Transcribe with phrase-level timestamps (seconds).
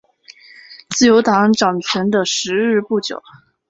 [0.89, 3.21] 自由党掌权的时日不久。